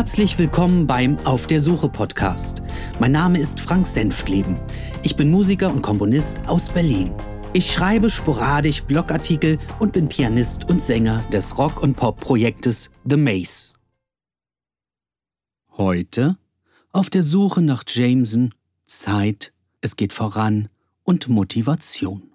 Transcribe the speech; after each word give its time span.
Herzlich 0.00 0.38
willkommen 0.38 0.86
beim 0.86 1.18
Auf 1.26 1.46
der 1.46 1.60
Suche 1.60 1.90
Podcast. 1.90 2.62
Mein 3.00 3.12
Name 3.12 3.38
ist 3.38 3.60
Frank 3.60 3.86
Senftleben. 3.86 4.56
Ich 5.02 5.14
bin 5.14 5.30
Musiker 5.30 5.70
und 5.70 5.82
Komponist 5.82 6.48
aus 6.48 6.70
Berlin. 6.70 7.12
Ich 7.52 7.70
schreibe 7.70 8.08
sporadisch 8.08 8.82
Blogartikel 8.84 9.58
und 9.78 9.92
bin 9.92 10.08
Pianist 10.08 10.70
und 10.70 10.80
Sänger 10.80 11.22
des 11.24 11.58
Rock- 11.58 11.82
und 11.82 11.96
Pop-Projektes 11.96 12.90
The 13.04 13.18
Maze. 13.18 13.74
Heute 15.76 16.38
auf 16.92 17.10
der 17.10 17.22
Suche 17.22 17.60
nach 17.60 17.84
Jameson, 17.86 18.54
Zeit, 18.86 19.52
es 19.82 19.96
geht 19.96 20.14
voran 20.14 20.70
und 21.04 21.28
Motivation. 21.28 22.32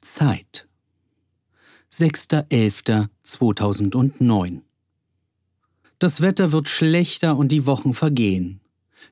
Zeit. 0.00 0.66
6.11.2009 1.92 4.63
das 6.04 6.20
Wetter 6.20 6.52
wird 6.52 6.68
schlechter 6.68 7.34
und 7.34 7.48
die 7.48 7.64
Wochen 7.64 7.94
vergehen. 7.94 8.60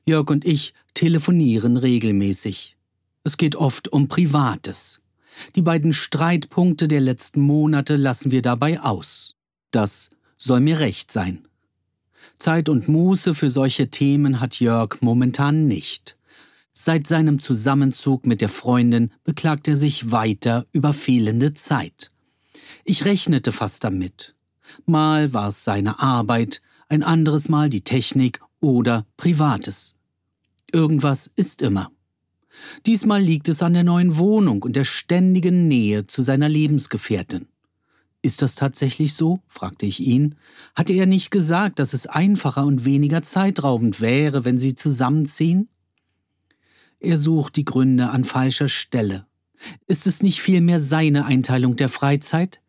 Jörg 0.05 0.29
und 0.29 0.45
ich 0.45 0.75
telefonieren 0.93 1.75
regelmäßig. 1.75 2.77
Es 3.23 3.37
geht 3.37 3.55
oft 3.55 3.87
um 3.87 4.07
Privates. 4.07 5.01
Die 5.55 5.63
beiden 5.63 5.91
Streitpunkte 5.91 6.87
der 6.87 7.01
letzten 7.01 7.41
Monate 7.41 7.95
lassen 7.95 8.29
wir 8.29 8.43
dabei 8.43 8.79
aus. 8.79 9.33
Das 9.71 10.11
soll 10.37 10.59
mir 10.59 10.81
recht 10.81 11.11
sein. 11.11 11.47
Zeit 12.37 12.69
und 12.69 12.87
Muße 12.87 13.33
für 13.33 13.49
solche 13.49 13.89
Themen 13.89 14.39
hat 14.39 14.59
Jörg 14.59 15.01
momentan 15.01 15.67
nicht. 15.67 16.15
Seit 16.71 17.07
seinem 17.07 17.39
Zusammenzug 17.39 18.27
mit 18.27 18.39
der 18.39 18.49
Freundin 18.49 19.11
beklagt 19.23 19.67
er 19.67 19.77
sich 19.77 20.11
weiter 20.11 20.67
über 20.71 20.93
fehlende 20.93 21.55
Zeit. 21.55 22.11
Ich 22.85 23.03
rechnete 23.03 23.51
fast 23.51 23.83
damit. 23.83 24.35
Mal 24.85 25.33
war 25.33 25.47
es 25.47 25.63
seine 25.63 25.99
Arbeit, 25.99 26.61
ein 26.89 27.03
anderes 27.03 27.49
Mal 27.49 27.69
die 27.69 27.81
Technik 27.81 28.41
oder 28.59 29.05
Privates. 29.17 29.95
Irgendwas 30.71 31.31
ist 31.35 31.61
immer. 31.61 31.91
Diesmal 32.85 33.21
liegt 33.21 33.49
es 33.49 33.63
an 33.63 33.73
der 33.73 33.83
neuen 33.83 34.17
Wohnung 34.17 34.63
und 34.63 34.75
der 34.75 34.85
ständigen 34.85 35.67
Nähe 35.67 36.07
zu 36.07 36.21
seiner 36.21 36.49
Lebensgefährtin. 36.49 37.47
Ist 38.21 38.41
das 38.41 38.55
tatsächlich 38.55 39.15
so? 39.15 39.39
fragte 39.47 39.85
ich 39.85 39.99
ihn. 39.99 40.35
Hatte 40.75 40.93
er 40.93 41.05
nicht 41.05 41.29
gesagt, 41.29 41.79
dass 41.79 41.93
es 41.93 42.07
einfacher 42.07 42.65
und 42.65 42.85
weniger 42.85 43.21
zeitraubend 43.21 43.99
wäre, 43.99 44.45
wenn 44.45 44.57
sie 44.57 44.75
zusammenziehen? 44.75 45.67
Er 46.99 47.17
sucht 47.17 47.57
die 47.57 47.65
Gründe 47.65 48.11
an 48.11 48.23
falscher 48.23 48.69
Stelle. 48.69 49.27
Ist 49.87 50.07
es 50.07 50.23
nicht 50.23 50.41
vielmehr 50.41 50.79
seine 50.79 51.25
Einteilung 51.25 51.75
der 51.75 51.89
Freizeit? 51.89 52.61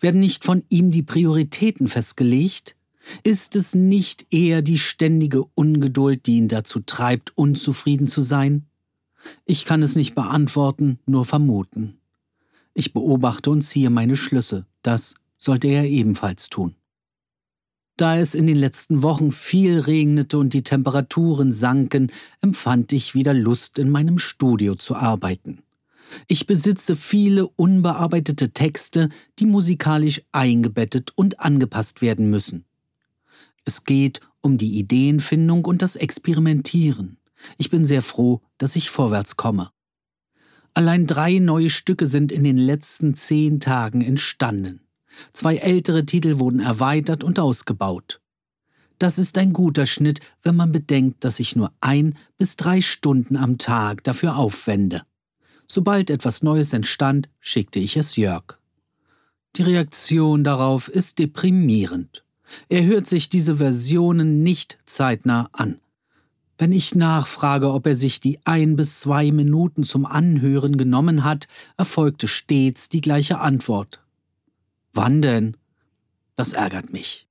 Werden 0.00 0.20
nicht 0.20 0.44
von 0.44 0.64
ihm 0.70 0.90
die 0.90 1.02
Prioritäten 1.02 1.86
festgelegt? 1.86 2.76
Ist 3.22 3.56
es 3.56 3.74
nicht 3.74 4.26
eher 4.32 4.62
die 4.62 4.78
ständige 4.78 5.44
Ungeduld, 5.54 6.26
die 6.26 6.38
ihn 6.38 6.48
dazu 6.48 6.80
treibt, 6.80 7.36
unzufrieden 7.36 8.06
zu 8.06 8.20
sein? 8.20 8.66
Ich 9.44 9.64
kann 9.64 9.82
es 9.82 9.96
nicht 9.96 10.14
beantworten, 10.14 10.98
nur 11.06 11.24
vermuten. 11.24 11.98
Ich 12.74 12.92
beobachte 12.92 13.50
und 13.50 13.62
ziehe 13.62 13.90
meine 13.90 14.16
Schlüsse. 14.16 14.66
Das 14.82 15.14
sollte 15.38 15.68
er 15.68 15.84
ebenfalls 15.84 16.48
tun. 16.48 16.74
Da 17.96 18.18
es 18.18 18.34
in 18.34 18.48
den 18.48 18.56
letzten 18.56 19.04
Wochen 19.04 19.30
viel 19.30 19.78
regnete 19.78 20.36
und 20.36 20.52
die 20.52 20.64
Temperaturen 20.64 21.52
sanken, 21.52 22.10
empfand 22.40 22.92
ich 22.92 23.14
wieder 23.14 23.32
Lust, 23.32 23.78
in 23.78 23.88
meinem 23.88 24.18
Studio 24.18 24.74
zu 24.74 24.96
arbeiten. 24.96 25.60
Ich 26.26 26.46
besitze 26.46 26.96
viele 26.96 27.46
unbearbeitete 27.46 28.50
Texte, 28.50 29.10
die 29.38 29.46
musikalisch 29.46 30.22
eingebettet 30.32 31.12
und 31.14 31.40
angepasst 31.40 32.02
werden 32.02 32.30
müssen. 32.30 32.64
Es 33.64 33.84
geht 33.84 34.20
um 34.40 34.58
die 34.58 34.78
Ideenfindung 34.78 35.64
und 35.64 35.82
das 35.82 35.96
Experimentieren. 35.96 37.18
Ich 37.58 37.70
bin 37.70 37.86
sehr 37.86 38.02
froh, 38.02 38.42
dass 38.58 38.76
ich 38.76 38.90
vorwärts 38.90 39.36
komme. 39.36 39.70
Allein 40.74 41.06
drei 41.06 41.38
neue 41.38 41.70
Stücke 41.70 42.06
sind 42.06 42.32
in 42.32 42.44
den 42.44 42.58
letzten 42.58 43.14
zehn 43.14 43.60
Tagen 43.60 44.00
entstanden. 44.00 44.80
Zwei 45.32 45.56
ältere 45.56 46.04
Titel 46.04 46.38
wurden 46.40 46.60
erweitert 46.60 47.22
und 47.22 47.38
ausgebaut. 47.38 48.20
Das 48.98 49.18
ist 49.18 49.38
ein 49.38 49.52
guter 49.52 49.86
Schnitt, 49.86 50.20
wenn 50.42 50.56
man 50.56 50.72
bedenkt, 50.72 51.24
dass 51.24 51.40
ich 51.40 51.56
nur 51.56 51.72
ein 51.80 52.16
bis 52.38 52.56
drei 52.56 52.80
Stunden 52.80 53.36
am 53.36 53.58
Tag 53.58 54.04
dafür 54.04 54.36
aufwende. 54.36 55.02
Sobald 55.66 56.10
etwas 56.10 56.42
Neues 56.42 56.72
entstand, 56.72 57.28
schickte 57.40 57.78
ich 57.78 57.96
es 57.96 58.16
Jörg. 58.16 58.58
Die 59.56 59.62
Reaktion 59.62 60.42
darauf 60.42 60.88
ist 60.88 61.18
deprimierend. 61.18 62.23
Er 62.68 62.84
hört 62.84 63.06
sich 63.06 63.28
diese 63.28 63.56
Versionen 63.56 64.42
nicht 64.42 64.78
zeitnah 64.86 65.48
an. 65.52 65.80
Wenn 66.56 66.72
ich 66.72 66.94
nachfrage, 66.94 67.72
ob 67.72 67.86
er 67.86 67.96
sich 67.96 68.20
die 68.20 68.38
ein 68.44 68.76
bis 68.76 69.00
zwei 69.00 69.32
Minuten 69.32 69.82
zum 69.82 70.06
Anhören 70.06 70.76
genommen 70.76 71.24
hat, 71.24 71.48
erfolgte 71.76 72.28
stets 72.28 72.88
die 72.88 73.00
gleiche 73.00 73.40
Antwort. 73.40 74.00
Wann 74.92 75.20
denn? 75.20 75.56
Das 76.36 76.52
ärgert 76.52 76.92
mich. 76.92 77.26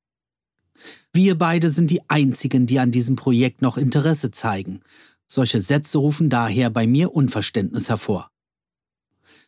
Wir 1.13 1.37
beide 1.37 1.69
sind 1.69 1.91
die 1.91 2.09
Einzigen, 2.09 2.65
die 2.65 2.79
an 2.79 2.91
diesem 2.91 3.15
Projekt 3.15 3.61
noch 3.61 3.77
Interesse 3.77 4.31
zeigen. 4.31 4.81
Solche 5.27 5.61
Sätze 5.61 5.99
rufen 5.99 6.29
daher 6.29 6.69
bei 6.69 6.85
mir 6.85 7.15
Unverständnis 7.15 7.89
hervor. 7.89 8.29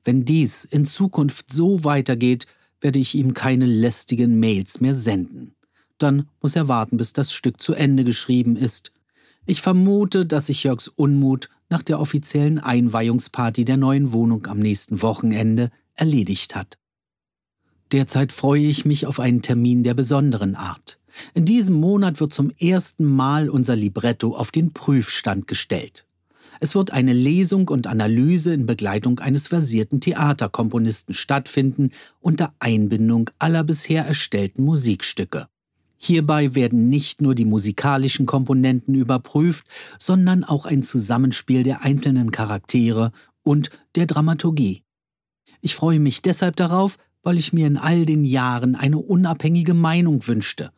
Wenn 0.06 0.24
dies 0.24 0.64
in 0.64 0.86
Zukunft 0.86 1.52
so 1.52 1.84
weitergeht, 1.84 2.48
werde 2.86 3.00
ich 3.00 3.16
ihm 3.16 3.34
keine 3.34 3.66
lästigen 3.66 4.40
Mails 4.40 4.80
mehr 4.80 4.94
senden. 4.94 5.56
Dann 5.98 6.30
muss 6.40 6.56
er 6.56 6.68
warten, 6.68 6.98
bis 6.98 7.14
das 7.14 7.34
Stück 7.34 7.60
zu 7.60 7.74
Ende 7.74 8.04
geschrieben 8.04 8.56
ist. 8.56 8.92
Ich 9.48 9.64
vermute, 9.64 10.28
dass 10.28 10.46
sich 10.46 10.64
Jörgs 10.64 10.88
Unmut 10.88 11.50
nach 11.68 11.82
der 11.82 12.00
offiziellen 12.00 12.60
Einweihungsparty 12.60 13.66
der 13.66 13.78
neuen 13.78 14.14
Wohnung 14.14 14.46
am 14.46 14.60
nächsten 14.60 15.02
Wochenende 15.02 15.72
erledigt 15.96 16.56
hat. 16.56 16.78
Derzeit 17.92 18.32
freue 18.32 18.68
ich 18.68 18.86
mich 18.86 19.08
auf 19.08 19.20
einen 19.20 19.42
Termin 19.42 19.82
der 19.82 19.96
besonderen 19.96 20.54
Art. 20.54 21.00
In 21.34 21.44
diesem 21.44 21.78
Monat 21.78 22.20
wird 22.20 22.34
zum 22.34 22.52
ersten 22.52 23.06
Mal 23.06 23.50
unser 23.50 23.76
Libretto 23.76 24.36
auf 24.36 24.52
den 24.52 24.74
Prüfstand 24.74 25.48
gestellt. 25.48 26.05
Es 26.60 26.76
wird 26.76 26.92
eine 26.92 27.14
Lesung 27.14 27.68
und 27.68 27.88
Analyse 27.88 28.54
in 28.54 28.66
Begleitung 28.66 29.20
eines 29.20 29.48
versierten 29.48 30.00
Theaterkomponisten 30.00 31.14
stattfinden 31.14 31.92
unter 32.20 32.54
Einbindung 32.60 33.30
aller 33.40 33.64
bisher 33.64 34.06
erstellten 34.06 34.64
Musikstücke. 34.64 35.48
Hierbei 35.98 36.56
werden 36.56 36.90
nicht 36.90 37.22
nur 37.22 37.36
die 37.36 37.46
musikalischen 37.46 38.26
Komponenten 38.26 38.96
überprüft, 38.96 39.66
sondern 39.98 40.44
auch 40.44 40.66
ein 40.66 40.84
Zusammenspiel 40.84 41.64
der 41.64 41.84
einzelnen 41.84 42.32
Charaktere 42.32 43.12
und 43.44 43.70
der 43.96 44.06
Dramaturgie. 44.06 44.84
Ich 45.62 45.76
freue 45.76 46.00
mich 46.00 46.22
deshalb 46.22 46.58
darauf, 46.58 46.98
weil 47.24 47.38
ich 47.38 47.54
mir 47.54 47.66
in 47.66 47.78
all 47.78 48.06
den 48.06 48.24
Jahren 48.24 48.76
eine 48.76 49.00
unabhängige 49.00 49.74
Meinung 49.74 50.28
wünschte. 50.28 50.72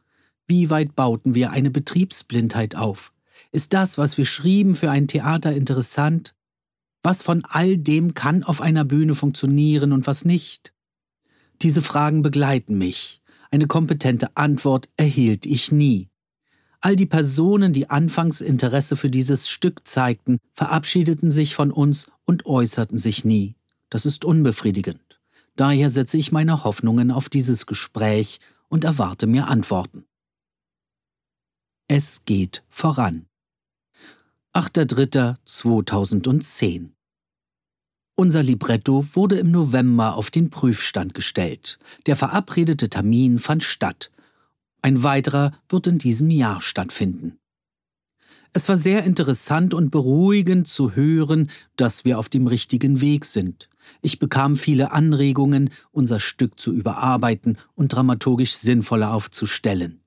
Wie 0.48 0.70
weit 0.70 0.96
bauten 0.96 1.36
wir 1.36 1.52
eine 1.52 1.72
Betriebsblindheit 1.72 2.76
auf? 2.76 3.12
Ist 3.52 3.74
das, 3.74 3.98
was 3.98 4.18
wir 4.18 4.26
schrieben, 4.26 4.76
für 4.76 4.92
ein 4.92 5.08
Theater 5.08 5.54
interessant? 5.54 6.36
Was 7.04 7.22
von 7.22 7.46
all 7.46 7.78
dem 7.78 8.14
kann 8.14 8.44
auf 8.44 8.62
einer 8.62 8.86
Bühne 8.86 9.16
funktionieren 9.16 9.94
und 9.94 10.08
was 10.08 10.26
nicht? 10.26 10.74
Diese 11.62 11.82
Fragen 11.82 12.22
begleiten 12.22 12.78
mich, 12.78 13.22
eine 13.50 13.68
kompetente 13.68 14.36
Antwort 14.36 14.90
erhielt 14.98 15.46
ich 15.46 15.72
nie. 15.72 16.10
All 16.82 16.96
die 16.96 17.06
Personen, 17.06 17.74
die 17.74 17.90
anfangs 17.90 18.42
Interesse 18.42 18.96
für 18.96 19.10
dieses 19.10 19.50
Stück 19.50 19.88
zeigten, 19.88 20.38
verabschiedeten 20.54 21.32
sich 21.32 21.56
von 21.56 21.72
uns 21.72 22.08
und 22.26 22.46
äußerten 22.46 22.98
sich 22.98 23.26
nie. 23.26 23.56
Das 23.90 24.06
ist 24.06 24.26
unbefriedigend. 24.26 25.20
Daher 25.56 25.90
setze 25.90 26.18
ich 26.18 26.32
meine 26.32 26.64
Hoffnungen 26.64 27.10
auf 27.10 27.30
dieses 27.30 27.66
Gespräch 27.66 28.40
und 28.70 28.84
erwarte 28.84 29.26
mir 29.26 29.48
Antworten. 29.48 30.06
Es 31.88 32.26
geht 32.26 32.64
voran. 32.70 33.26
8.3.2010 34.58 36.90
unser 38.16 38.42
Libretto 38.42 39.06
wurde 39.14 39.38
im 39.38 39.52
November 39.52 40.16
auf 40.16 40.32
den 40.32 40.50
Prüfstand 40.50 41.14
gestellt. 41.14 41.78
Der 42.08 42.16
verabredete 42.16 42.90
Termin 42.90 43.38
fand 43.38 43.64
statt. 43.64 44.10
Ein 44.82 45.04
weiterer 45.04 45.52
wird 45.70 45.86
in 45.86 46.00
diesem 46.00 46.32
Jahr 46.32 46.62
stattfinden. 46.62 47.38
Es 48.54 48.68
war 48.68 48.78
sehr 48.78 49.04
interessant 49.04 49.76
und 49.76 49.92
beruhigend 49.92 50.68
zu 50.68 50.96
hören, 50.96 51.52
dass 51.76 52.04
wir 52.04 52.18
auf 52.18 52.28
dem 52.28 52.48
richtigen 52.48 53.00
Weg 53.00 53.26
sind. 53.26 53.70
Ich 54.02 54.18
bekam 54.18 54.56
viele 54.56 54.92
Anregungen, 54.92 55.70
unser 55.92 56.20
Stück 56.20 56.60
zu 56.60 56.74
überarbeiten 56.74 57.60
und 57.76 57.90
dramaturgisch 57.90 58.56
sinnvoller 58.56 59.14
aufzustellen. 59.14 60.02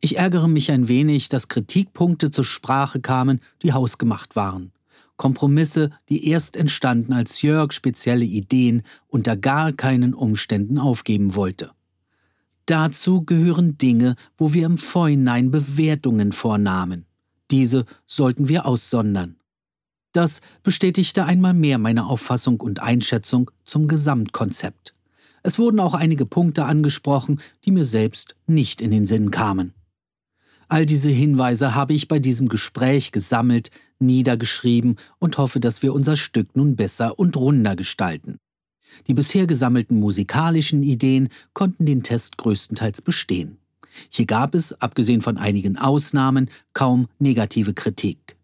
Ich 0.00 0.16
ärgere 0.16 0.48
mich 0.48 0.72
ein 0.72 0.88
wenig, 0.88 1.28
dass 1.28 1.48
Kritikpunkte 1.48 2.30
zur 2.30 2.44
Sprache 2.44 3.00
kamen, 3.00 3.40
die 3.62 3.74
hausgemacht 3.74 4.34
waren. 4.34 4.72
Kompromisse, 5.18 5.90
die 6.08 6.28
erst 6.28 6.56
entstanden, 6.56 7.12
als 7.12 7.42
Jörg 7.42 7.72
spezielle 7.72 8.24
Ideen 8.24 8.82
unter 9.08 9.36
gar 9.36 9.72
keinen 9.72 10.14
Umständen 10.14 10.78
aufgeben 10.78 11.34
wollte. 11.34 11.72
Dazu 12.64 13.24
gehören 13.26 13.76
Dinge, 13.76 14.14
wo 14.38 14.54
wir 14.54 14.64
im 14.64 14.78
Vorhinein 14.78 15.50
Bewertungen 15.50 16.32
vornahmen. 16.32 17.04
Diese 17.50 17.84
sollten 18.06 18.48
wir 18.48 18.64
aussondern. 18.64 19.36
Das 20.12 20.40
bestätigte 20.62 21.26
einmal 21.26 21.52
mehr 21.52 21.76
meine 21.76 22.06
Auffassung 22.06 22.60
und 22.60 22.80
Einschätzung 22.80 23.50
zum 23.66 23.88
Gesamtkonzept. 23.88 24.94
Es 25.42 25.58
wurden 25.58 25.80
auch 25.80 25.94
einige 25.94 26.24
Punkte 26.24 26.64
angesprochen, 26.64 27.40
die 27.64 27.70
mir 27.70 27.84
selbst 27.84 28.36
nicht 28.46 28.80
in 28.80 28.90
den 28.90 29.06
Sinn 29.06 29.30
kamen. 29.30 29.74
All 30.70 30.86
diese 30.86 31.10
Hinweise 31.10 31.74
habe 31.74 31.94
ich 31.94 32.06
bei 32.06 32.20
diesem 32.20 32.48
Gespräch 32.48 33.10
gesammelt, 33.10 33.72
niedergeschrieben 33.98 34.98
und 35.18 35.36
hoffe, 35.36 35.58
dass 35.58 35.82
wir 35.82 35.92
unser 35.92 36.16
Stück 36.16 36.54
nun 36.54 36.76
besser 36.76 37.18
und 37.18 37.36
runder 37.36 37.74
gestalten. 37.74 38.38
Die 39.08 39.14
bisher 39.14 39.48
gesammelten 39.48 39.98
musikalischen 39.98 40.84
Ideen 40.84 41.28
konnten 41.54 41.86
den 41.86 42.04
Test 42.04 42.38
größtenteils 42.38 43.02
bestehen. 43.02 43.58
Hier 44.10 44.26
gab 44.26 44.54
es, 44.54 44.72
abgesehen 44.80 45.22
von 45.22 45.38
einigen 45.38 45.76
Ausnahmen, 45.76 46.48
kaum 46.72 47.08
negative 47.18 47.74
Kritik. 47.74 48.36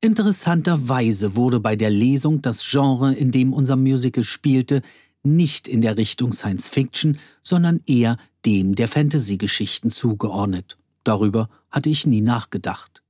Interessanterweise 0.00 1.34
wurde 1.34 1.58
bei 1.58 1.74
der 1.74 1.90
Lesung 1.90 2.42
das 2.42 2.64
Genre, 2.64 3.12
in 3.12 3.32
dem 3.32 3.52
unser 3.52 3.74
Musical 3.74 4.22
spielte, 4.22 4.82
nicht 5.24 5.66
in 5.66 5.80
der 5.80 5.96
Richtung 5.96 6.32
Science 6.32 6.68
Fiction, 6.68 7.18
sondern 7.42 7.80
eher 7.88 8.16
dem 8.46 8.76
der 8.76 8.86
Fantasy-Geschichten 8.86 9.90
zugeordnet. 9.90 10.78
Darüber 11.08 11.48
hatte 11.70 11.88
ich 11.88 12.06
nie 12.06 12.20
nachgedacht. 12.20 13.02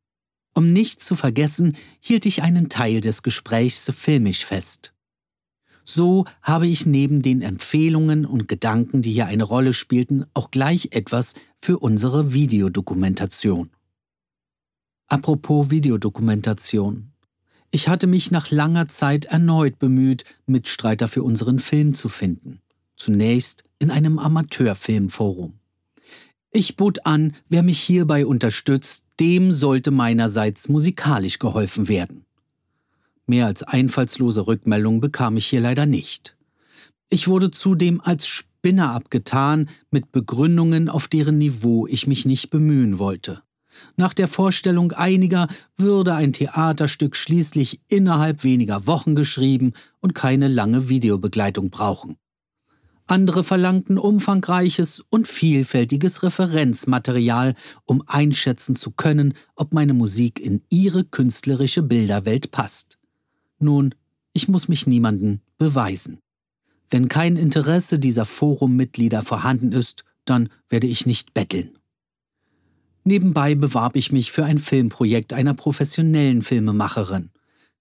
Um 0.54 0.72
nichts 0.72 1.04
zu 1.04 1.16
vergessen, 1.16 1.76
hielt 1.98 2.26
ich 2.26 2.44
einen 2.44 2.68
Teil 2.68 3.00
des 3.00 3.24
Gesprächs 3.24 3.90
filmisch 3.92 4.44
fest. 4.44 4.94
So 5.82 6.24
habe 6.40 6.68
ich 6.68 6.86
neben 6.86 7.22
den 7.22 7.42
Empfehlungen 7.42 8.24
und 8.24 8.46
Gedanken, 8.46 9.02
die 9.02 9.10
hier 9.10 9.26
eine 9.26 9.42
Rolle 9.42 9.72
spielten, 9.72 10.26
auch 10.32 10.52
gleich 10.52 10.90
etwas 10.92 11.34
für 11.58 11.80
unsere 11.80 12.32
Videodokumentation. 12.32 13.70
Apropos 15.08 15.70
Videodokumentation. 15.70 17.10
Ich 17.72 17.88
hatte 17.88 18.06
mich 18.06 18.30
nach 18.30 18.52
langer 18.52 18.86
Zeit 18.86 19.24
erneut 19.24 19.80
bemüht, 19.80 20.22
Mitstreiter 20.46 21.08
für 21.08 21.24
unseren 21.24 21.58
Film 21.58 21.96
zu 21.96 22.08
finden. 22.08 22.60
Zunächst 22.94 23.64
in 23.80 23.90
einem 23.90 24.20
Amateurfilmforum. 24.20 25.57
Ich 26.50 26.76
bot 26.76 27.04
an, 27.04 27.34
wer 27.48 27.62
mich 27.62 27.78
hierbei 27.78 28.24
unterstützt, 28.24 29.04
dem 29.20 29.52
sollte 29.52 29.90
meinerseits 29.90 30.68
musikalisch 30.68 31.38
geholfen 31.38 31.88
werden. 31.88 32.24
Mehr 33.26 33.46
als 33.46 33.62
einfallslose 33.62 34.46
Rückmeldung 34.46 35.00
bekam 35.00 35.36
ich 35.36 35.46
hier 35.46 35.60
leider 35.60 35.84
nicht. 35.84 36.36
Ich 37.10 37.28
wurde 37.28 37.50
zudem 37.50 38.00
als 38.00 38.26
Spinner 38.26 38.92
abgetan 38.92 39.68
mit 39.90 40.12
Begründungen, 40.12 40.88
auf 40.88 41.08
deren 41.08 41.36
Niveau 41.36 41.86
ich 41.86 42.06
mich 42.06 42.24
nicht 42.24 42.48
bemühen 42.48 42.98
wollte. 42.98 43.42
Nach 43.96 44.14
der 44.14 44.28
Vorstellung 44.28 44.92
einiger 44.92 45.48
würde 45.76 46.14
ein 46.14 46.32
Theaterstück 46.32 47.14
schließlich 47.14 47.80
innerhalb 47.88 48.42
weniger 48.42 48.86
Wochen 48.86 49.14
geschrieben 49.14 49.74
und 50.00 50.14
keine 50.14 50.48
lange 50.48 50.88
Videobegleitung 50.88 51.70
brauchen. 51.70 52.16
Andere 53.08 53.42
verlangten 53.42 53.96
umfangreiches 53.96 55.02
und 55.08 55.26
vielfältiges 55.26 56.22
Referenzmaterial, 56.22 57.54
um 57.86 58.02
einschätzen 58.06 58.76
zu 58.76 58.90
können, 58.90 59.32
ob 59.56 59.72
meine 59.72 59.94
Musik 59.94 60.38
in 60.38 60.62
ihre 60.68 61.04
künstlerische 61.04 61.82
Bilderwelt 61.82 62.50
passt. 62.50 62.98
Nun, 63.58 63.94
ich 64.34 64.46
muss 64.46 64.68
mich 64.68 64.86
niemanden 64.86 65.40
beweisen. 65.56 66.20
Wenn 66.90 67.08
kein 67.08 67.36
Interesse 67.36 67.98
dieser 67.98 68.26
Forummitglieder 68.26 69.22
vorhanden 69.22 69.72
ist, 69.72 70.04
dann 70.26 70.50
werde 70.68 70.86
ich 70.86 71.06
nicht 71.06 71.32
betteln. 71.32 71.78
Nebenbei 73.04 73.54
bewarb 73.54 73.96
ich 73.96 74.12
mich 74.12 74.32
für 74.32 74.44
ein 74.44 74.58
Filmprojekt 74.58 75.32
einer 75.32 75.54
professionellen 75.54 76.42
Filmemacherin. 76.42 77.30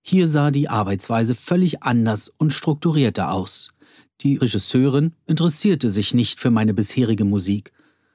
Hier 0.01 0.29
sah 0.29 0.51
die 0.51 0.69
Arbeitsweise 0.69 1.35
völlig 1.35 1.83
anders 1.83 2.29
und 2.37 2.53
strukturierter 2.53 3.31
aus. 3.33 3.73
Die 4.21 4.37
Regisseurin 4.37 5.13
interessierte 5.25 5.89
sich 5.89 6.13
nicht 6.13 6.39
für 6.39 6.49
meine 6.49 6.73
bisherige 6.73 7.25
Musik. 7.25 7.71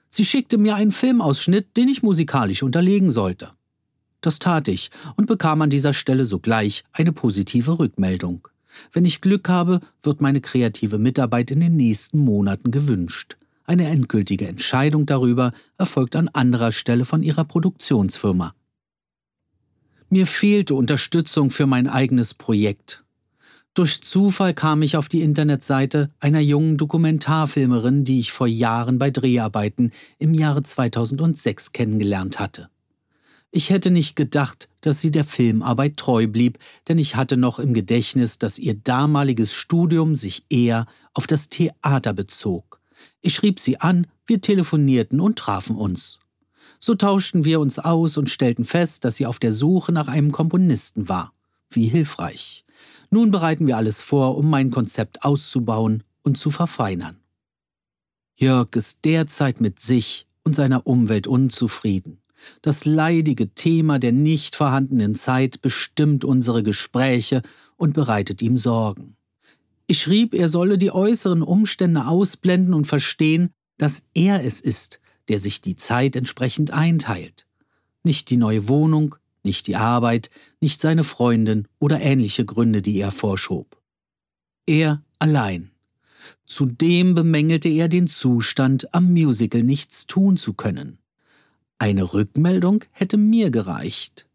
Sie 0.08 0.24
schickte 0.24 0.58
mir 0.58 0.74
einen 0.74 0.90
Filmausschnitt, 0.90 1.76
den 1.76 1.88
ich 1.88 2.02
musikalisch 2.02 2.62
unterlegen 2.62 3.10
sollte. 3.10 3.50
Das 4.20 4.38
tat 4.38 4.68
ich 4.68 4.90
und 5.16 5.26
bekam 5.26 5.62
an 5.62 5.70
dieser 5.70 5.94
Stelle 5.94 6.24
sogleich 6.24 6.84
eine 6.92 7.12
positive 7.12 7.78
Rückmeldung. 7.78 8.48
Wenn 8.92 9.04
ich 9.04 9.20
Glück 9.20 9.48
habe, 9.48 9.80
wird 10.02 10.20
meine 10.20 10.40
kreative 10.40 10.98
Mitarbeit 10.98 11.50
in 11.50 11.60
den 11.60 11.76
nächsten 11.76 12.18
Monaten 12.18 12.70
gewünscht. 12.70 13.36
Eine 13.64 13.88
endgültige 13.88 14.48
Entscheidung 14.48 15.06
darüber 15.06 15.52
erfolgt 15.78 16.16
an 16.16 16.28
anderer 16.28 16.72
Stelle 16.72 17.04
von 17.04 17.22
ihrer 17.22 17.44
Produktionsfirma. 17.44 18.54
Mir 20.08 20.26
fehlte 20.26 20.74
Unterstützung 20.74 21.50
für 21.50 21.66
mein 21.66 21.88
eigenes 21.88 22.34
Projekt. 22.34 23.04
Durch 23.74 24.02
Zufall 24.02 24.52
kam 24.52 24.82
ich 24.82 24.98
auf 24.98 25.08
die 25.08 25.22
Internetseite 25.22 26.08
einer 26.20 26.40
jungen 26.40 26.76
Dokumentarfilmerin, 26.76 28.04
die 28.04 28.20
ich 28.20 28.30
vor 28.30 28.46
Jahren 28.46 28.98
bei 28.98 29.10
Dreharbeiten 29.10 29.92
im 30.18 30.34
Jahre 30.34 30.62
2006 30.62 31.72
kennengelernt 31.72 32.38
hatte. 32.38 32.68
Ich 33.50 33.70
hätte 33.70 33.90
nicht 33.90 34.14
gedacht, 34.14 34.68
dass 34.82 35.00
sie 35.00 35.10
der 35.10 35.24
Filmarbeit 35.24 35.96
treu 35.96 36.26
blieb, 36.26 36.58
denn 36.88 36.98
ich 36.98 37.16
hatte 37.16 37.38
noch 37.38 37.58
im 37.58 37.72
Gedächtnis, 37.72 38.38
dass 38.38 38.58
ihr 38.58 38.74
damaliges 38.74 39.54
Studium 39.54 40.14
sich 40.14 40.44
eher 40.50 40.86
auf 41.14 41.26
das 41.26 41.48
Theater 41.48 42.12
bezog. 42.12 42.78
Ich 43.22 43.34
schrieb 43.34 43.58
sie 43.58 43.80
an, 43.80 44.06
wir 44.26 44.42
telefonierten 44.42 45.18
und 45.18 45.38
trafen 45.38 45.76
uns. 45.76 46.18
So 46.78 46.94
tauschten 46.94 47.46
wir 47.46 47.58
uns 47.58 47.78
aus 47.78 48.18
und 48.18 48.28
stellten 48.28 48.66
fest, 48.66 49.04
dass 49.06 49.16
sie 49.16 49.26
auf 49.26 49.38
der 49.38 49.52
Suche 49.52 49.92
nach 49.92 50.08
einem 50.08 50.30
Komponisten 50.30 51.08
war. 51.08 51.32
Wie 51.70 51.88
hilfreich. 51.88 52.66
Nun 53.10 53.30
bereiten 53.30 53.66
wir 53.66 53.76
alles 53.76 54.02
vor, 54.02 54.36
um 54.36 54.48
mein 54.48 54.70
Konzept 54.70 55.24
auszubauen 55.24 56.02
und 56.22 56.38
zu 56.38 56.50
verfeinern. 56.50 57.18
Jörg 58.36 58.74
ist 58.74 59.04
derzeit 59.04 59.60
mit 59.60 59.80
sich 59.80 60.26
und 60.44 60.54
seiner 60.54 60.86
Umwelt 60.86 61.26
unzufrieden. 61.26 62.22
Das 62.60 62.84
leidige 62.84 63.54
Thema 63.54 63.98
der 63.98 64.12
nicht 64.12 64.56
vorhandenen 64.56 65.14
Zeit 65.14 65.62
bestimmt 65.62 66.24
unsere 66.24 66.62
Gespräche 66.62 67.42
und 67.76 67.94
bereitet 67.94 68.42
ihm 68.42 68.58
Sorgen. 68.58 69.16
Ich 69.86 70.00
schrieb, 70.00 70.34
er 70.34 70.48
solle 70.48 70.78
die 70.78 70.90
äußeren 70.90 71.42
Umstände 71.42 72.06
ausblenden 72.06 72.74
und 72.74 72.86
verstehen, 72.86 73.50
dass 73.78 74.02
er 74.14 74.44
es 74.44 74.60
ist, 74.60 75.00
der 75.28 75.38
sich 75.38 75.60
die 75.60 75.76
Zeit 75.76 76.16
entsprechend 76.16 76.72
einteilt. 76.72 77.46
Nicht 78.02 78.30
die 78.30 78.36
neue 78.36 78.68
Wohnung, 78.68 79.16
nicht 79.42 79.66
die 79.66 79.76
Arbeit, 79.76 80.30
nicht 80.60 80.80
seine 80.80 81.04
Freundin 81.04 81.68
oder 81.78 82.00
ähnliche 82.00 82.44
Gründe, 82.44 82.82
die 82.82 82.98
er 82.98 83.10
vorschob. 83.10 83.80
Er 84.66 85.02
allein. 85.18 85.70
Zudem 86.46 87.14
bemängelte 87.14 87.68
er 87.68 87.88
den 87.88 88.06
Zustand, 88.06 88.94
am 88.94 89.12
Musical 89.12 89.62
nichts 89.62 90.06
tun 90.06 90.36
zu 90.36 90.54
können. 90.54 90.98
Eine 91.78 92.14
Rückmeldung 92.14 92.84
hätte 92.92 93.16
mir 93.16 93.50
gereicht. 93.50 94.28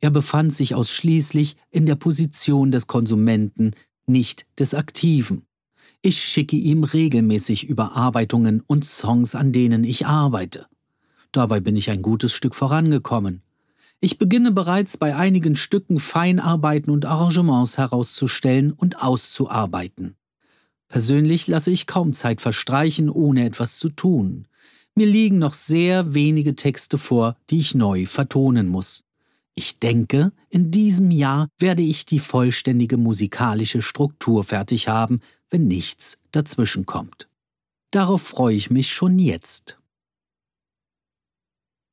Er 0.00 0.10
befand 0.10 0.52
sich 0.52 0.74
ausschließlich 0.74 1.56
in 1.70 1.86
der 1.86 1.94
Position 1.94 2.70
des 2.70 2.86
Konsumenten, 2.86 3.72
nicht 4.06 4.46
des 4.58 4.74
Aktiven. 4.74 5.46
Ich 6.02 6.22
schicke 6.22 6.56
ihm 6.56 6.84
regelmäßig 6.84 7.64
Überarbeitungen 7.64 8.60
und 8.60 8.84
Songs, 8.84 9.34
an 9.34 9.52
denen 9.52 9.84
ich 9.84 10.06
arbeite. 10.06 10.66
Dabei 11.32 11.60
bin 11.60 11.76
ich 11.76 11.90
ein 11.90 12.02
gutes 12.02 12.32
Stück 12.32 12.54
vorangekommen. 12.54 13.42
Ich 14.00 14.18
beginne 14.18 14.52
bereits 14.52 14.96
bei 14.96 15.16
einigen 15.16 15.56
Stücken 15.56 15.98
Feinarbeiten 15.98 16.92
und 16.92 17.06
Arrangements 17.06 17.78
herauszustellen 17.78 18.72
und 18.72 19.02
auszuarbeiten. 19.02 20.16
Persönlich 20.88 21.46
lasse 21.46 21.70
ich 21.70 21.86
kaum 21.86 22.12
Zeit 22.12 22.40
verstreichen, 22.40 23.08
ohne 23.08 23.44
etwas 23.46 23.78
zu 23.78 23.88
tun. 23.88 24.46
Mir 24.94 25.06
liegen 25.06 25.38
noch 25.38 25.54
sehr 25.54 26.14
wenige 26.14 26.54
Texte 26.54 26.98
vor, 26.98 27.36
die 27.50 27.58
ich 27.58 27.74
neu 27.74 28.06
vertonen 28.06 28.68
muss. 28.68 29.04
Ich 29.54 29.78
denke, 29.78 30.32
in 30.50 30.70
diesem 30.70 31.10
Jahr 31.10 31.48
werde 31.58 31.82
ich 31.82 32.04
die 32.04 32.18
vollständige 32.18 32.98
musikalische 32.98 33.80
Struktur 33.80 34.44
fertig 34.44 34.88
haben, 34.88 35.20
wenn 35.48 35.66
nichts 35.66 36.18
dazwischenkommt. 36.30 37.28
Darauf 37.90 38.22
freue 38.22 38.54
ich 38.54 38.70
mich 38.70 38.92
schon 38.92 39.18
jetzt. 39.18 39.78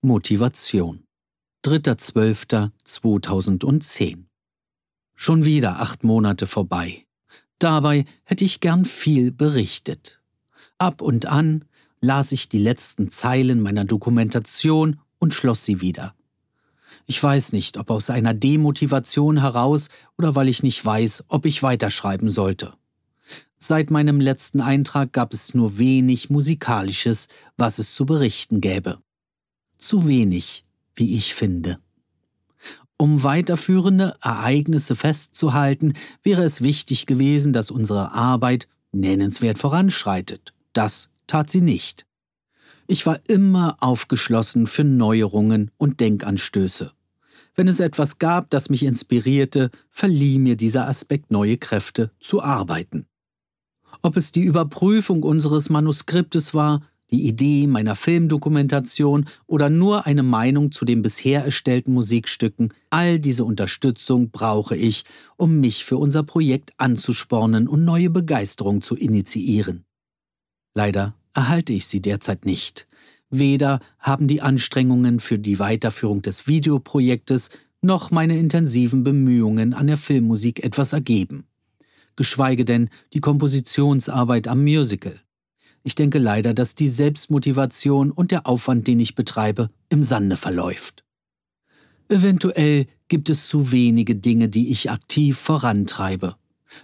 Motivation 0.01 1.02
3.12.2010 1.65 4.25
Schon 5.15 5.45
wieder 5.45 5.79
acht 5.79 6.03
Monate 6.03 6.45
vorbei. 6.45 7.05
Dabei 7.57 8.03
hätte 8.25 8.43
ich 8.43 8.59
gern 8.59 8.83
viel 8.83 9.31
berichtet. 9.31 10.19
Ab 10.77 11.01
und 11.01 11.27
an 11.27 11.63
las 12.01 12.33
ich 12.33 12.49
die 12.49 12.59
letzten 12.59 13.09
Zeilen 13.09 13.61
meiner 13.61 13.85
Dokumentation 13.85 14.99
und 15.19 15.33
schloss 15.33 15.63
sie 15.63 15.79
wieder. 15.79 16.13
Ich 17.05 17.23
weiß 17.23 17.53
nicht, 17.53 17.77
ob 17.77 17.91
aus 17.91 18.09
einer 18.09 18.33
Demotivation 18.33 19.39
heraus 19.39 19.87
oder 20.17 20.35
weil 20.35 20.49
ich 20.49 20.63
nicht 20.63 20.83
weiß, 20.83 21.23
ob 21.29 21.45
ich 21.45 21.63
weiterschreiben 21.63 22.29
sollte. 22.29 22.73
Seit 23.55 23.89
meinem 23.89 24.19
letzten 24.19 24.59
Eintrag 24.59 25.13
gab 25.13 25.33
es 25.33 25.53
nur 25.53 25.77
wenig 25.77 26.29
Musikalisches, 26.29 27.29
was 27.55 27.79
es 27.79 27.95
zu 27.95 28.05
berichten 28.05 28.59
gäbe. 28.59 28.97
Zu 29.77 30.09
wenig, 30.09 30.65
wie 30.95 31.17
ich 31.17 31.33
finde. 31.33 31.79
Um 32.97 33.23
weiterführende 33.23 34.15
Ereignisse 34.21 34.95
festzuhalten, 34.95 35.93
wäre 36.21 36.43
es 36.43 36.61
wichtig 36.61 37.05
gewesen, 37.05 37.51
dass 37.51 37.71
unsere 37.71 38.13
Arbeit 38.13 38.67
nennenswert 38.91 39.59
voranschreitet. 39.59 40.53
Das 40.73 41.09
tat 41.27 41.49
sie 41.49 41.61
nicht. 41.61 42.05
Ich 42.87 43.05
war 43.05 43.19
immer 43.27 43.77
aufgeschlossen 43.79 44.67
für 44.67 44.83
Neuerungen 44.83 45.71
und 45.77 45.99
Denkanstöße. 45.99 46.91
Wenn 47.55 47.67
es 47.67 47.79
etwas 47.79 48.19
gab, 48.19 48.49
das 48.49 48.69
mich 48.69 48.83
inspirierte, 48.83 49.69
verlieh 49.89 50.39
mir 50.39 50.57
dieser 50.57 50.87
Aspekt 50.87 51.31
neue 51.31 51.57
Kräfte 51.57 52.11
zu 52.19 52.41
arbeiten. 52.41 53.05
Ob 54.01 54.17
es 54.17 54.31
die 54.31 54.41
Überprüfung 54.41 55.23
unseres 55.23 55.69
Manuskriptes 55.69 56.53
war, 56.53 56.81
die 57.11 57.27
Idee 57.27 57.67
meiner 57.67 57.95
Filmdokumentation 57.95 59.25
oder 59.45 59.69
nur 59.69 60.05
eine 60.05 60.23
Meinung 60.23 60.71
zu 60.71 60.85
den 60.85 61.01
bisher 61.01 61.43
erstellten 61.43 61.93
Musikstücken, 61.93 62.73
all 62.89 63.19
diese 63.19 63.45
Unterstützung 63.45 64.31
brauche 64.31 64.75
ich, 64.75 65.03
um 65.37 65.59
mich 65.59 65.85
für 65.85 65.97
unser 65.97 66.23
Projekt 66.23 66.73
anzuspornen 66.77 67.67
und 67.67 67.85
neue 67.85 68.09
Begeisterung 68.09 68.81
zu 68.81 68.95
initiieren. 68.95 69.85
Leider 70.73 71.13
erhalte 71.33 71.73
ich 71.73 71.87
sie 71.87 72.01
derzeit 72.01 72.45
nicht. 72.45 72.87
Weder 73.29 73.79
haben 73.99 74.27
die 74.27 74.41
Anstrengungen 74.41 75.19
für 75.19 75.39
die 75.39 75.59
Weiterführung 75.59 76.21
des 76.21 76.47
Videoprojektes 76.47 77.49
noch 77.81 78.11
meine 78.11 78.37
intensiven 78.37 79.03
Bemühungen 79.03 79.73
an 79.73 79.87
der 79.87 79.97
Filmmusik 79.97 80.63
etwas 80.63 80.93
ergeben 80.93 81.45
geschweige 82.15 82.65
denn 82.65 82.89
die 83.13 83.21
Kompositionsarbeit 83.21 84.47
am 84.47 84.63
Musical. 84.63 85.19
Ich 85.83 85.95
denke 85.95 86.17
leider, 86.17 86.53
dass 86.53 86.75
die 86.75 86.87
Selbstmotivation 86.87 88.11
und 88.11 88.31
der 88.31 88.47
Aufwand, 88.47 88.87
den 88.87 88.99
ich 88.99 89.15
betreibe, 89.15 89.69
im 89.89 90.01
Sande 90.01 90.37
verläuft. 90.37 91.03
Eventuell 92.07 92.87
gibt 93.07 93.29
es 93.29 93.47
zu 93.47 93.71
wenige 93.71 94.15
Dinge, 94.15 94.49
die 94.49 94.71
ich 94.71 94.91
aktiv 94.91 95.37
vorantreibe. 95.37 96.35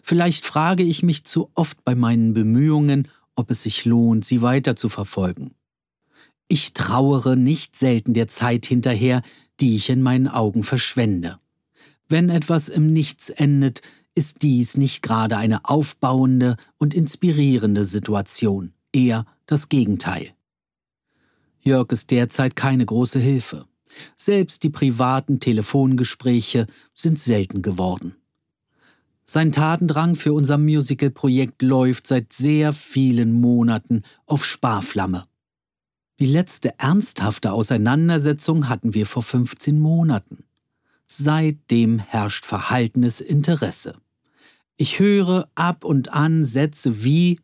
Vielleicht 0.03 0.45
frage 0.45 0.83
ich 0.83 1.01
mich 1.01 1.23
zu 1.23 1.49
oft 1.55 1.83
bei 1.83 1.95
meinen 1.95 2.33
Bemühungen, 2.33 3.07
ob 3.35 3.51
es 3.51 3.63
sich 3.63 3.85
lohnt, 3.85 4.25
sie 4.25 4.41
weiter 4.41 4.75
zu 4.75 4.89
verfolgen. 4.89 5.51
Ich 6.47 6.73
trauere 6.73 7.35
nicht 7.35 7.77
selten 7.77 8.13
der 8.13 8.27
Zeit 8.27 8.65
hinterher, 8.65 9.21
die 9.59 9.75
ich 9.75 9.89
in 9.89 10.01
meinen 10.01 10.27
Augen 10.27 10.63
verschwende. 10.63 11.39
Wenn 12.07 12.29
etwas 12.29 12.69
im 12.69 12.91
Nichts 12.91 13.29
endet, 13.29 13.81
ist 14.15 14.41
dies 14.41 14.75
nicht 14.75 15.03
gerade 15.03 15.37
eine 15.37 15.65
aufbauende 15.65 16.57
und 16.77 16.93
inspirierende 16.93 17.85
Situation, 17.85 18.73
eher 18.93 19.25
das 19.45 19.69
Gegenteil. 19.69 20.33
Jörg 21.61 21.91
ist 21.91 22.11
derzeit 22.11 22.55
keine 22.55 22.85
große 22.85 23.19
Hilfe. 23.19 23.65
Selbst 24.15 24.63
die 24.63 24.69
privaten 24.69 25.39
Telefongespräche 25.39 26.67
sind 26.93 27.19
selten 27.19 27.61
geworden. 27.61 28.15
Sein 29.25 29.51
Tatendrang 29.51 30.15
für 30.15 30.33
unser 30.33 30.57
Musical-Projekt 30.57 31.61
läuft 31.61 32.07
seit 32.07 32.33
sehr 32.33 32.73
vielen 32.73 33.31
Monaten 33.31 34.03
auf 34.25 34.43
Sparflamme. 34.45 35.25
Die 36.19 36.25
letzte 36.25 36.77
ernsthafte 36.79 37.53
Auseinandersetzung 37.53 38.67
hatten 38.67 38.93
wir 38.93 39.05
vor 39.05 39.23
15 39.23 39.79
Monaten. 39.79 40.43
Seitdem 41.05 41.99
herrscht 41.99 42.45
verhaltenes 42.45 43.21
Interesse. 43.21 43.95
Ich 44.77 44.99
höre 44.99 45.49
ab 45.55 45.83
und 45.83 46.11
an 46.11 46.43
Sätze 46.43 47.03
wie 47.03 47.39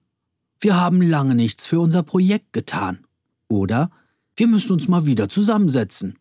Wir 0.66 0.78
haben 0.78 1.00
lange 1.04 1.36
nichts 1.36 1.68
für 1.68 1.80
unser 1.80 2.02
Projekt 2.02 2.52
getan 2.52 3.06
oder 3.48 3.92
Wir 4.36 4.48
müssen 4.48 4.72
uns 4.72 4.88
mal 4.88 5.06
wieder 5.06 5.30
zusammensetzen. 5.30 6.18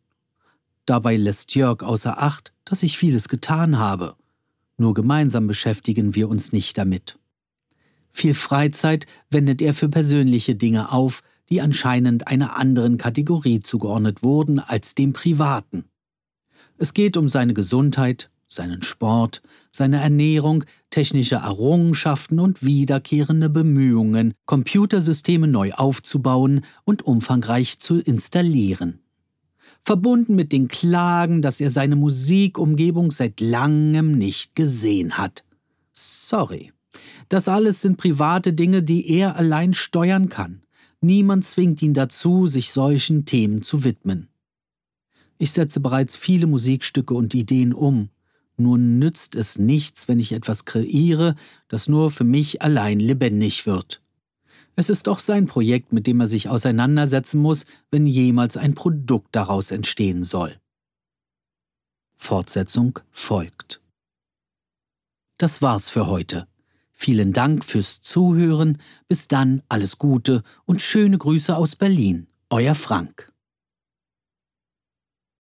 Dabei 0.84 1.16
lässt 1.16 1.54
Jörg 1.54 1.82
außer 1.82 2.20
Acht, 2.20 2.52
dass 2.66 2.82
ich 2.82 2.98
vieles 2.98 3.30
getan 3.30 3.78
habe. 3.78 4.16
Nur 4.76 4.92
gemeinsam 4.92 5.46
beschäftigen 5.46 6.14
wir 6.14 6.28
uns 6.28 6.52
nicht 6.52 6.76
damit. 6.76 7.18
Viel 8.12 8.34
Freizeit 8.34 9.06
wendet 9.30 9.62
er 9.62 9.72
für 9.72 9.88
persönliche 9.88 10.56
Dinge 10.56 10.92
auf, 10.92 11.22
die 11.48 11.62
anscheinend 11.62 12.28
einer 12.28 12.54
anderen 12.54 12.98
Kategorie 12.98 13.60
zugeordnet 13.60 14.22
wurden 14.22 14.58
als 14.58 14.94
dem 14.94 15.14
privaten. 15.14 15.86
Es 16.76 16.92
geht 16.92 17.16
um 17.16 17.30
seine 17.30 17.54
Gesundheit, 17.54 18.30
seinen 18.54 18.82
Sport, 18.82 19.42
seine 19.70 20.00
Ernährung, 20.00 20.64
technische 20.90 21.36
Errungenschaften 21.36 22.38
und 22.38 22.64
wiederkehrende 22.64 23.50
Bemühungen, 23.50 24.34
Computersysteme 24.46 25.46
neu 25.48 25.72
aufzubauen 25.72 26.64
und 26.84 27.02
umfangreich 27.02 27.78
zu 27.78 27.98
installieren. 27.98 29.00
Verbunden 29.82 30.34
mit 30.34 30.52
den 30.52 30.68
Klagen, 30.68 31.42
dass 31.42 31.60
er 31.60 31.70
seine 31.70 31.96
Musikumgebung 31.96 33.10
seit 33.10 33.40
langem 33.40 34.12
nicht 34.12 34.54
gesehen 34.54 35.18
hat. 35.18 35.44
Sorry. 35.92 36.72
Das 37.28 37.48
alles 37.48 37.82
sind 37.82 37.98
private 37.98 38.52
Dinge, 38.52 38.82
die 38.82 39.10
er 39.10 39.36
allein 39.36 39.74
steuern 39.74 40.28
kann. 40.28 40.62
Niemand 41.00 41.44
zwingt 41.44 41.82
ihn 41.82 41.92
dazu, 41.92 42.46
sich 42.46 42.70
solchen 42.70 43.26
Themen 43.26 43.62
zu 43.62 43.84
widmen. 43.84 44.28
Ich 45.36 45.50
setze 45.50 45.80
bereits 45.80 46.16
viele 46.16 46.46
Musikstücke 46.46 47.12
und 47.12 47.34
Ideen 47.34 47.74
um, 47.74 48.08
nur 48.56 48.78
nützt 48.78 49.34
es 49.34 49.58
nichts, 49.58 50.08
wenn 50.08 50.18
ich 50.18 50.32
etwas 50.32 50.64
kreiere, 50.64 51.34
das 51.68 51.88
nur 51.88 52.10
für 52.10 52.24
mich 52.24 52.62
allein 52.62 53.00
lebendig 53.00 53.66
wird. 53.66 54.02
Es 54.76 54.90
ist 54.90 55.06
doch 55.06 55.18
sein 55.18 55.46
Projekt, 55.46 55.92
mit 55.92 56.06
dem 56.06 56.20
er 56.20 56.26
sich 56.26 56.48
auseinandersetzen 56.48 57.40
muss, 57.40 57.64
wenn 57.90 58.06
jemals 58.06 58.56
ein 58.56 58.74
Produkt 58.74 59.34
daraus 59.36 59.70
entstehen 59.70 60.24
soll. 60.24 60.58
Fortsetzung 62.16 62.98
folgt. 63.10 63.80
Das 65.38 65.62
war's 65.62 65.90
für 65.90 66.06
heute. 66.06 66.46
Vielen 66.92 67.32
Dank 67.32 67.64
fürs 67.64 68.00
Zuhören. 68.00 68.78
Bis 69.08 69.28
dann 69.28 69.62
alles 69.68 69.98
Gute 69.98 70.42
und 70.64 70.80
schöne 70.80 71.18
Grüße 71.18 71.54
aus 71.54 71.76
Berlin. 71.76 72.28
Euer 72.50 72.74
Frank. 72.74 73.33